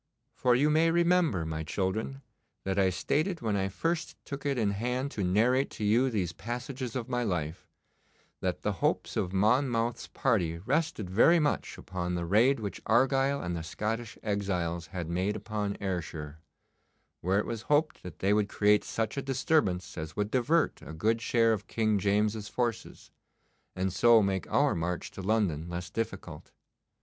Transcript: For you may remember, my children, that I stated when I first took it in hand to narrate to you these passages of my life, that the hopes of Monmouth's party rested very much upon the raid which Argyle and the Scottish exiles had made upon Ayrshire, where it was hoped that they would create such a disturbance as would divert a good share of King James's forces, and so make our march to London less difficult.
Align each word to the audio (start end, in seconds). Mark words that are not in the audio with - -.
For 0.33 0.55
you 0.55 0.71
may 0.71 0.89
remember, 0.89 1.45
my 1.45 1.61
children, 1.63 2.23
that 2.63 2.79
I 2.79 2.89
stated 2.89 3.41
when 3.41 3.55
I 3.55 3.67
first 3.69 4.15
took 4.25 4.47
it 4.47 4.57
in 4.57 4.71
hand 4.71 5.11
to 5.11 5.23
narrate 5.23 5.69
to 5.77 5.83
you 5.83 6.09
these 6.09 6.33
passages 6.33 6.95
of 6.95 7.07
my 7.07 7.21
life, 7.21 7.67
that 8.39 8.63
the 8.63 8.71
hopes 8.81 9.15
of 9.15 9.31
Monmouth's 9.31 10.07
party 10.07 10.57
rested 10.57 11.07
very 11.07 11.37
much 11.37 11.77
upon 11.77 12.15
the 12.15 12.25
raid 12.25 12.59
which 12.59 12.81
Argyle 12.87 13.43
and 13.43 13.55
the 13.55 13.61
Scottish 13.61 14.17
exiles 14.23 14.87
had 14.87 15.07
made 15.07 15.35
upon 15.35 15.77
Ayrshire, 15.79 16.39
where 17.21 17.37
it 17.37 17.45
was 17.45 17.61
hoped 17.69 18.01
that 18.01 18.17
they 18.17 18.33
would 18.33 18.49
create 18.49 18.83
such 18.83 19.17
a 19.17 19.21
disturbance 19.21 19.99
as 19.99 20.15
would 20.15 20.31
divert 20.31 20.81
a 20.81 20.93
good 20.93 21.21
share 21.21 21.53
of 21.53 21.67
King 21.67 21.99
James's 21.99 22.47
forces, 22.49 23.11
and 23.75 23.93
so 23.93 24.23
make 24.23 24.51
our 24.51 24.73
march 24.73 25.11
to 25.11 25.21
London 25.21 25.69
less 25.69 25.91
difficult. 25.91 26.51